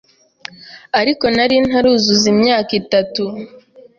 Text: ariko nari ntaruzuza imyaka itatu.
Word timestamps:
ariko 0.99 1.25
nari 1.35 1.55
ntaruzuza 1.67 2.25
imyaka 2.33 2.71
itatu. 2.81 3.23